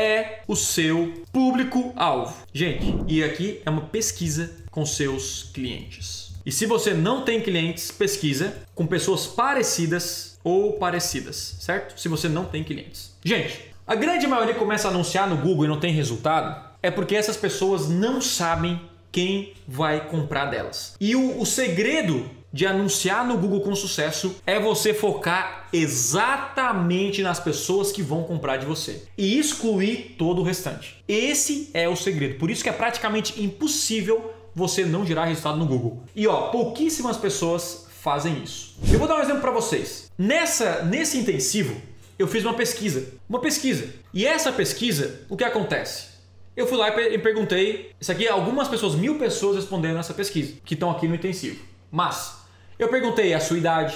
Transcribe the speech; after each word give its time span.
é 0.00 0.40
o 0.48 0.56
seu 0.56 1.12
público-alvo. 1.30 2.34
Gente, 2.54 2.96
e 3.06 3.22
aqui 3.22 3.60
é 3.66 3.70
uma 3.70 3.82
pesquisa 3.82 4.50
com 4.70 4.86
seus 4.86 5.50
clientes. 5.52 6.32
E 6.44 6.50
se 6.50 6.64
você 6.64 6.94
não 6.94 7.22
tem 7.22 7.40
clientes, 7.42 7.90
pesquisa 7.90 8.56
com 8.74 8.86
pessoas 8.86 9.26
parecidas 9.26 10.38
ou 10.42 10.72
parecidas, 10.74 11.56
certo? 11.60 12.00
Se 12.00 12.08
você 12.08 12.30
não 12.30 12.46
tem 12.46 12.64
clientes. 12.64 13.14
Gente, 13.22 13.60
a 13.86 13.94
grande 13.94 14.26
maioria 14.26 14.54
começa 14.54 14.88
a 14.88 14.90
anunciar 14.90 15.28
no 15.28 15.36
Google 15.36 15.66
e 15.66 15.68
não 15.68 15.78
tem 15.78 15.92
resultado, 15.92 16.64
é 16.82 16.90
porque 16.90 17.14
essas 17.14 17.36
pessoas 17.36 17.90
não 17.90 18.22
sabem 18.22 18.80
quem 19.12 19.52
vai 19.68 20.08
comprar 20.08 20.46
delas. 20.46 20.94
E 20.98 21.14
o, 21.14 21.40
o 21.40 21.44
segredo 21.44 22.30
de 22.52 22.66
anunciar 22.66 23.26
no 23.26 23.36
Google 23.36 23.60
com 23.60 23.74
sucesso 23.74 24.36
é 24.46 24.58
você 24.58 24.92
focar 24.92 25.68
exatamente 25.72 27.22
nas 27.22 27.38
pessoas 27.38 27.92
que 27.92 28.02
vão 28.02 28.24
comprar 28.24 28.56
de 28.56 28.66
você 28.66 29.04
e 29.16 29.38
excluir 29.38 30.16
todo 30.18 30.40
o 30.40 30.44
restante. 30.44 31.02
Esse 31.06 31.70
é 31.72 31.88
o 31.88 31.96
segredo. 31.96 32.38
Por 32.38 32.50
isso 32.50 32.62
que 32.62 32.68
é 32.68 32.72
praticamente 32.72 33.42
impossível 33.42 34.34
você 34.54 34.84
não 34.84 35.06
gerar 35.06 35.26
resultado 35.26 35.58
no 35.58 35.66
Google. 35.66 36.02
E 36.14 36.26
ó, 36.26 36.48
pouquíssimas 36.48 37.16
pessoas 37.16 37.86
fazem 38.00 38.42
isso. 38.42 38.76
Eu 38.92 38.98
vou 38.98 39.06
dar 39.06 39.16
um 39.16 39.22
exemplo 39.22 39.40
para 39.40 39.50
vocês. 39.50 40.10
Nessa 40.18 40.82
nesse 40.82 41.18
intensivo, 41.18 41.80
eu 42.18 42.26
fiz 42.26 42.44
uma 42.44 42.54
pesquisa, 42.54 43.14
uma 43.28 43.40
pesquisa. 43.40 43.88
E 44.12 44.26
essa 44.26 44.52
pesquisa, 44.52 45.20
o 45.28 45.36
que 45.36 45.44
acontece? 45.44 46.10
Eu 46.56 46.66
fui 46.66 46.76
lá 46.76 46.88
e 47.00 47.18
perguntei, 47.18 47.92
isso 48.00 48.10
aqui 48.10 48.26
algumas 48.28 48.68
pessoas, 48.68 48.94
mil 48.94 49.18
pessoas 49.18 49.56
respondendo 49.56 49.98
essa 49.98 50.12
pesquisa, 50.12 50.54
que 50.64 50.74
estão 50.74 50.90
aqui 50.90 51.06
no 51.06 51.14
intensivo. 51.14 51.64
Mas 51.90 52.39
eu 52.80 52.88
perguntei 52.88 53.34
a 53.34 53.40
sua 53.40 53.58
idade, 53.58 53.94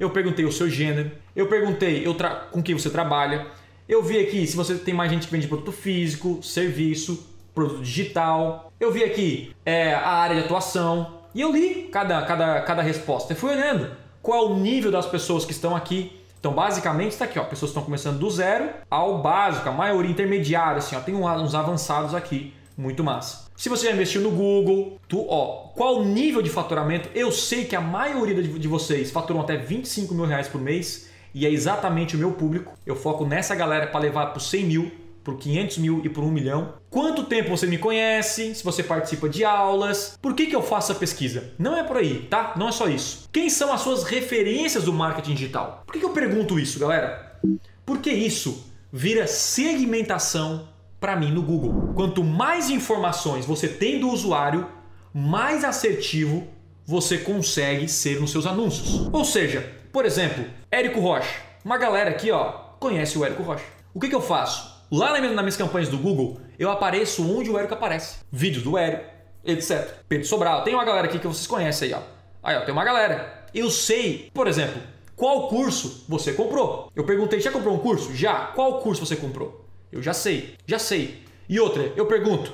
eu 0.00 0.08
perguntei 0.08 0.46
o 0.46 0.50
seu 0.50 0.68
gênero, 0.68 1.10
eu 1.36 1.46
perguntei 1.48 2.06
eu 2.06 2.16
com 2.50 2.62
quem 2.62 2.74
você 2.74 2.88
trabalha, 2.88 3.46
eu 3.86 4.02
vi 4.02 4.18
aqui 4.18 4.46
se 4.46 4.56
você 4.56 4.74
tem 4.74 4.94
mais 4.94 5.12
gente 5.12 5.26
que 5.26 5.32
vende 5.32 5.46
produto 5.46 5.70
físico, 5.70 6.42
serviço, 6.42 7.28
produto 7.54 7.82
digital, 7.82 8.72
eu 8.80 8.90
vi 8.90 9.04
aqui 9.04 9.54
é, 9.66 9.92
a 9.92 10.08
área 10.08 10.36
de 10.36 10.42
atuação. 10.44 11.20
E 11.34 11.42
eu 11.42 11.52
li 11.52 11.88
cada, 11.92 12.22
cada, 12.22 12.60
cada 12.62 12.82
resposta. 12.82 13.32
E 13.32 13.36
fui 13.36 13.50
olhando 13.50 13.90
qual 14.22 14.46
é 14.46 14.50
o 14.50 14.56
nível 14.56 14.90
das 14.90 15.06
pessoas 15.06 15.44
que 15.44 15.52
estão 15.52 15.76
aqui. 15.76 16.18
Então, 16.40 16.52
basicamente, 16.52 17.12
está 17.12 17.26
aqui, 17.26 17.38
ó, 17.38 17.44
pessoas 17.44 17.70
estão 17.70 17.82
começando 17.82 18.18
do 18.18 18.30
zero 18.30 18.70
ao 18.90 19.22
básico, 19.22 19.68
a 19.68 19.72
maioria 19.72 20.10
intermediária, 20.10 20.78
assim, 20.78 20.96
ó, 20.96 21.00
tem 21.00 21.14
uns 21.14 21.54
avançados 21.54 22.14
aqui, 22.14 22.52
muito 22.76 23.02
massa. 23.04 23.46
Se 23.56 23.68
você 23.68 23.86
já 23.86 23.92
investiu 23.92 24.20
no 24.20 24.30
Google, 24.30 24.98
tu, 25.06 25.26
ó, 25.28 25.68
qual 25.74 26.04
nível 26.04 26.42
de 26.42 26.50
faturamento? 26.50 27.08
Eu 27.14 27.30
sei 27.30 27.64
que 27.64 27.76
a 27.76 27.80
maioria 27.80 28.42
de 28.42 28.68
vocês 28.68 29.10
faturam 29.10 29.40
até 29.40 29.56
25 29.56 30.14
mil 30.14 30.24
reais 30.24 30.48
por 30.48 30.60
mês 30.60 31.10
e 31.34 31.46
é 31.46 31.50
exatamente 31.50 32.16
o 32.16 32.18
meu 32.18 32.32
público. 32.32 32.72
Eu 32.84 32.96
foco 32.96 33.24
nessa 33.24 33.54
galera 33.54 33.86
para 33.86 34.00
levar 34.00 34.26
para 34.26 34.40
100 34.40 34.64
mil, 34.64 34.92
por 35.22 35.38
500 35.38 35.78
mil 35.78 36.02
e 36.04 36.08
por 36.08 36.24
1 36.24 36.30
milhão. 36.30 36.74
Quanto 36.90 37.24
tempo 37.24 37.50
você 37.50 37.66
me 37.66 37.78
conhece? 37.78 38.54
Se 38.54 38.64
você 38.64 38.82
participa 38.82 39.28
de 39.28 39.44
aulas? 39.44 40.18
Por 40.20 40.34
que, 40.34 40.46
que 40.46 40.56
eu 40.56 40.62
faço 40.62 40.92
a 40.92 40.96
pesquisa? 40.96 41.52
Não 41.58 41.76
é 41.76 41.82
por 41.82 41.96
aí, 41.96 42.26
tá? 42.28 42.54
Não 42.56 42.68
é 42.68 42.72
só 42.72 42.88
isso. 42.88 43.28
Quem 43.32 43.48
são 43.48 43.72
as 43.72 43.80
suas 43.80 44.04
referências 44.04 44.84
do 44.84 44.92
marketing 44.92 45.34
digital? 45.34 45.82
Por 45.86 45.92
que, 45.92 46.00
que 46.00 46.04
eu 46.04 46.10
pergunto 46.10 46.58
isso, 46.58 46.78
galera? 46.78 47.38
Porque 47.86 48.10
isso 48.10 48.66
vira 48.92 49.26
segmentação 49.26 50.68
para 51.02 51.16
mim 51.16 51.32
no 51.32 51.42
Google. 51.42 51.92
Quanto 51.96 52.22
mais 52.22 52.70
informações 52.70 53.44
você 53.44 53.66
tem 53.66 53.98
do 53.98 54.08
usuário, 54.08 54.68
mais 55.12 55.64
assertivo 55.64 56.46
você 56.86 57.18
consegue 57.18 57.88
ser 57.88 58.20
nos 58.20 58.30
seus 58.30 58.46
anúncios. 58.46 59.08
Ou 59.12 59.24
seja, 59.24 59.68
por 59.92 60.06
exemplo, 60.06 60.44
Érico 60.70 61.00
Rocha. 61.00 61.40
Uma 61.64 61.76
galera 61.76 62.10
aqui 62.10 62.30
ó, 62.30 62.52
conhece 62.78 63.18
o 63.18 63.24
Érico 63.24 63.42
Rocha. 63.42 63.64
O 63.92 63.98
que, 63.98 64.08
que 64.08 64.14
eu 64.14 64.20
faço? 64.20 64.80
Lá 64.92 65.18
nas 65.20 65.32
minhas 65.32 65.56
campanhas 65.56 65.88
do 65.88 65.98
Google, 65.98 66.40
eu 66.56 66.70
apareço 66.70 67.28
onde 67.36 67.50
o 67.50 67.58
Érico 67.58 67.74
aparece. 67.74 68.18
Vídeos 68.30 68.62
do 68.62 68.78
Érico, 68.78 69.04
etc. 69.44 70.04
Pedro 70.08 70.26
Sobral. 70.28 70.62
Tem 70.62 70.72
uma 70.72 70.84
galera 70.84 71.08
aqui 71.08 71.18
que 71.18 71.26
vocês 71.26 71.48
conhecem 71.48 71.88
aí, 71.88 71.94
ó. 71.94 72.02
Aí, 72.44 72.56
ó, 72.56 72.60
tem 72.60 72.72
uma 72.72 72.84
galera. 72.84 73.44
Eu 73.52 73.70
sei, 73.70 74.30
por 74.32 74.46
exemplo, 74.46 74.80
qual 75.16 75.48
curso 75.48 76.04
você 76.08 76.32
comprou. 76.32 76.92
Eu 76.94 77.04
perguntei, 77.04 77.40
já 77.40 77.50
comprou 77.50 77.74
um 77.74 77.78
curso? 77.78 78.14
Já. 78.14 78.52
Qual 78.54 78.80
curso 78.80 79.04
você 79.04 79.16
comprou? 79.16 79.61
Eu 79.92 80.02
já 80.02 80.14
sei, 80.14 80.54
já 80.66 80.78
sei. 80.78 81.22
E 81.46 81.60
outra, 81.60 81.92
eu 81.94 82.06
pergunto, 82.06 82.50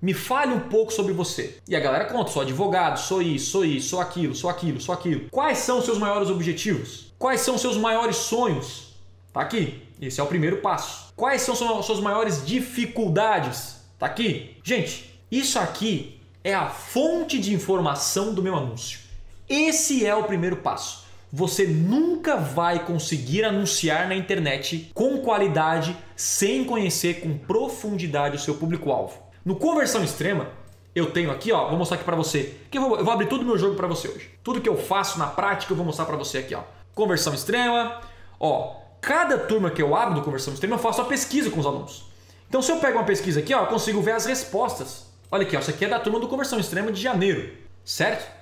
me 0.00 0.14
fale 0.14 0.54
um 0.54 0.60
pouco 0.60 0.90
sobre 0.90 1.12
você. 1.12 1.58
E 1.68 1.76
a 1.76 1.80
galera 1.80 2.06
conta, 2.06 2.30
sou 2.30 2.40
advogado, 2.40 2.98
sou 2.98 3.20
isso, 3.20 3.50
sou 3.50 3.64
isso, 3.64 3.88
sou 3.90 4.00
aquilo, 4.00 4.34
sou 4.34 4.48
aquilo, 4.48 4.80
sou 4.80 4.94
aquilo. 4.94 5.28
Quais 5.30 5.58
são 5.58 5.80
os 5.80 5.84
seus 5.84 5.98
maiores 5.98 6.30
objetivos? 6.30 7.12
Quais 7.18 7.42
são 7.42 7.56
os 7.56 7.60
seus 7.60 7.76
maiores 7.76 8.16
sonhos? 8.16 8.94
Tá 9.34 9.42
aqui. 9.42 9.82
Esse 10.00 10.18
é 10.18 10.22
o 10.22 10.28
primeiro 10.28 10.58
passo. 10.58 11.12
Quais 11.14 11.42
são 11.42 11.78
as 11.78 11.84
suas 11.84 12.00
maiores 12.00 12.46
dificuldades? 12.46 13.82
Tá 13.98 14.06
aqui. 14.06 14.56
Gente, 14.62 15.20
isso 15.30 15.58
aqui 15.58 16.18
é 16.42 16.54
a 16.54 16.70
fonte 16.70 17.38
de 17.38 17.52
informação 17.52 18.32
do 18.32 18.42
meu 18.42 18.56
anúncio. 18.56 19.00
Esse 19.46 20.06
é 20.06 20.14
o 20.14 20.24
primeiro 20.24 20.56
passo 20.56 21.07
você 21.32 21.66
nunca 21.66 22.36
vai 22.36 22.84
conseguir 22.84 23.44
anunciar 23.44 24.08
na 24.08 24.14
internet 24.14 24.90
com 24.94 25.18
qualidade 25.18 25.96
sem 26.16 26.64
conhecer 26.64 27.20
com 27.20 27.36
profundidade 27.36 28.36
o 28.36 28.40
seu 28.40 28.54
público-alvo. 28.54 29.18
No 29.44 29.56
conversão 29.56 30.02
extrema, 30.02 30.48
eu 30.94 31.10
tenho 31.10 31.30
aqui, 31.30 31.52
ó, 31.52 31.68
vou 31.68 31.78
mostrar 31.78 31.96
aqui 31.96 32.04
para 32.04 32.16
você. 32.16 32.56
Que 32.70 32.78
eu 32.78 32.82
vou, 32.82 32.98
eu 32.98 33.04
vou 33.04 33.12
abrir 33.12 33.28
todo 33.28 33.42
o 33.42 33.44
meu 33.44 33.58
jogo 33.58 33.76
para 33.76 33.86
você 33.86 34.08
hoje. 34.08 34.30
Tudo 34.42 34.60
que 34.60 34.68
eu 34.68 34.76
faço 34.76 35.18
na 35.18 35.26
prática 35.26 35.72
eu 35.72 35.76
vou 35.76 35.86
mostrar 35.86 36.06
para 36.06 36.16
você 36.16 36.38
aqui, 36.38 36.54
ó. 36.54 36.62
Conversão 36.94 37.32
extrema, 37.32 38.00
ó, 38.40 38.76
cada 39.00 39.38
turma 39.38 39.70
que 39.70 39.82
eu 39.82 39.94
abro 39.94 40.16
do 40.16 40.22
conversão 40.22 40.52
extrema 40.52 40.74
eu 40.76 40.80
faço 40.80 41.00
uma 41.00 41.08
pesquisa 41.08 41.50
com 41.50 41.60
os 41.60 41.66
alunos. 41.66 42.10
Então 42.48 42.62
se 42.62 42.72
eu 42.72 42.78
pego 42.78 42.98
uma 42.98 43.04
pesquisa 43.04 43.40
aqui, 43.40 43.54
ó, 43.54 43.60
eu 43.60 43.66
consigo 43.66 44.00
ver 44.00 44.12
as 44.12 44.26
respostas. 44.26 45.06
Olha 45.30 45.42
aqui, 45.42 45.56
ó, 45.56 45.60
isso 45.60 45.70
aqui 45.70 45.84
é 45.84 45.88
da 45.88 46.00
turma 46.00 46.18
do 46.18 46.26
conversão 46.26 46.58
extrema 46.58 46.90
de 46.90 47.00
janeiro, 47.00 47.52
certo? 47.84 48.37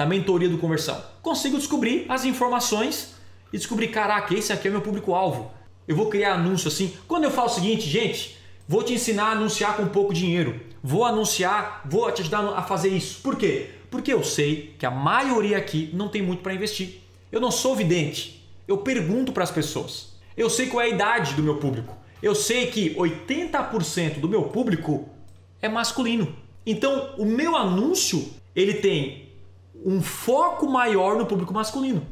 Da 0.00 0.06
mentoria 0.06 0.48
do 0.48 0.56
conversão? 0.56 0.98
Consigo 1.20 1.58
descobrir 1.58 2.06
as 2.08 2.24
informações 2.24 3.14
e 3.52 3.58
descobrir, 3.58 3.88
caraca, 3.88 4.34
esse 4.34 4.50
aqui 4.50 4.66
é 4.66 4.70
meu 4.70 4.80
público-alvo. 4.80 5.50
Eu 5.86 5.94
vou 5.94 6.06
criar 6.06 6.36
anúncio 6.36 6.68
assim. 6.68 6.94
Quando 7.06 7.24
eu 7.24 7.30
falo 7.30 7.48
o 7.48 7.52
seguinte, 7.52 7.86
gente, 7.86 8.38
vou 8.66 8.82
te 8.82 8.94
ensinar 8.94 9.24
a 9.24 9.32
anunciar 9.32 9.76
com 9.76 9.86
pouco 9.88 10.14
dinheiro. 10.14 10.58
Vou 10.82 11.04
anunciar, 11.04 11.82
vou 11.84 12.10
te 12.12 12.22
ajudar 12.22 12.40
a 12.56 12.62
fazer 12.62 12.88
isso. 12.88 13.20
Por 13.20 13.36
quê? 13.36 13.72
Porque 13.90 14.10
eu 14.10 14.24
sei 14.24 14.74
que 14.78 14.86
a 14.86 14.90
maioria 14.90 15.58
aqui 15.58 15.90
não 15.92 16.08
tem 16.08 16.22
muito 16.22 16.42
para 16.42 16.54
investir. 16.54 17.02
Eu 17.30 17.38
não 17.38 17.50
sou 17.50 17.76
vidente. 17.76 18.42
Eu 18.66 18.78
pergunto 18.78 19.32
para 19.32 19.44
as 19.44 19.50
pessoas. 19.50 20.14
Eu 20.34 20.48
sei 20.48 20.68
qual 20.68 20.80
é 20.80 20.86
a 20.86 20.94
idade 20.94 21.34
do 21.34 21.42
meu 21.42 21.56
público. 21.56 21.94
Eu 22.22 22.34
sei 22.34 22.68
que 22.68 22.94
80% 22.94 24.18
do 24.18 24.30
meu 24.30 24.44
público 24.44 25.10
é 25.60 25.68
masculino. 25.68 26.34
Então, 26.64 27.10
o 27.18 27.26
meu 27.26 27.54
anúncio, 27.54 28.30
ele 28.56 28.72
tem 28.72 29.28
um 29.84 30.02
foco 30.02 30.68
maior 30.68 31.16
no 31.16 31.26
público 31.26 31.52
masculino. 31.52 32.06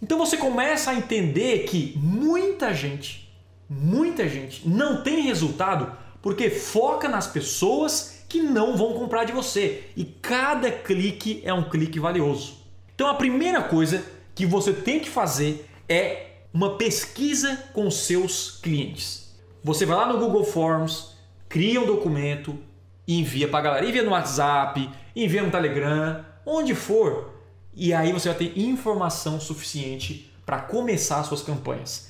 Então 0.00 0.18
você 0.18 0.36
começa 0.36 0.90
a 0.90 0.94
entender 0.94 1.64
que 1.64 1.94
muita 1.96 2.72
gente, 2.72 3.32
muita 3.68 4.28
gente 4.28 4.68
não 4.68 5.02
tem 5.02 5.22
resultado 5.22 5.92
porque 6.22 6.50
foca 6.50 7.08
nas 7.08 7.26
pessoas 7.26 8.24
que 8.28 8.40
não 8.40 8.76
vão 8.76 8.94
comprar 8.94 9.24
de 9.24 9.32
você. 9.32 9.84
E 9.96 10.04
cada 10.04 10.70
clique 10.70 11.40
é 11.44 11.52
um 11.52 11.68
clique 11.68 11.98
valioso. 11.98 12.58
Então 12.94 13.08
a 13.08 13.14
primeira 13.14 13.62
coisa 13.62 14.04
que 14.34 14.46
você 14.46 14.72
tem 14.72 15.00
que 15.00 15.08
fazer 15.08 15.68
é 15.88 16.26
uma 16.52 16.76
pesquisa 16.76 17.56
com 17.72 17.90
seus 17.90 18.58
clientes. 18.62 19.36
Você 19.64 19.84
vai 19.84 19.96
lá 19.96 20.06
no 20.06 20.18
Google 20.18 20.44
Forms, 20.44 21.14
cria 21.48 21.80
um 21.80 21.86
documento 21.86 22.58
envia 23.08 23.48
para 23.48 23.58
a 23.58 23.62
galera. 23.62 23.86
Envia 23.86 24.02
no 24.02 24.10
WhatsApp, 24.10 24.88
envia 25.16 25.42
no 25.42 25.50
Telegram, 25.50 26.24
onde 26.48 26.74
for. 26.74 27.30
E 27.74 27.92
aí 27.92 28.12
você 28.12 28.28
vai 28.28 28.38
ter 28.38 28.58
informação 28.58 29.38
suficiente 29.38 30.32
para 30.46 30.62
começar 30.62 31.22
suas 31.24 31.42
campanhas. 31.42 32.08